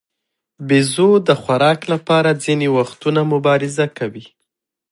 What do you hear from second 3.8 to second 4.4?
کوي.